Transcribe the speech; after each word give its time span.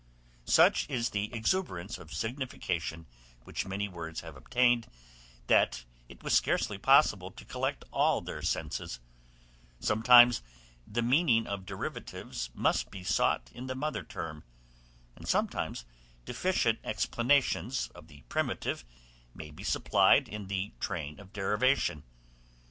Such 0.47 0.89
is 0.89 1.11
the 1.11 1.31
exuberance 1.31 1.99
of 1.99 2.11
signification 2.11 3.05
which 3.43 3.67
many 3.67 3.87
words 3.87 4.21
have 4.21 4.35
obtained, 4.35 4.87
that 5.45 5.83
it 6.09 6.23
was 6.23 6.33
scarcely 6.33 6.79
possible 6.79 7.29
to 7.29 7.45
collect 7.45 7.83
all 7.91 8.19
their 8.19 8.41
senses; 8.41 8.99
sometimes 9.79 10.41
the 10.87 11.03
meaning 11.03 11.45
of 11.45 11.67
derivatives 11.67 12.49
must 12.55 12.89
be 12.89 13.03
sought 13.03 13.51
in 13.53 13.67
the 13.67 13.75
mother 13.75 14.01
term, 14.01 14.43
and 15.15 15.27
sometimes 15.27 15.85
deficient 16.25 16.79
explanations 16.83 17.91
of 17.93 18.07
the 18.07 18.21
primitive 18.27 18.83
may 19.35 19.53
he 19.55 19.63
supplied 19.63 20.27
in 20.27 20.47
the 20.47 20.73
train 20.79 21.19
of 21.19 21.31
derivation. 21.31 22.01